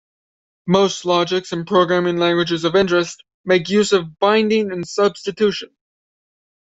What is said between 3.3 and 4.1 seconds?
make use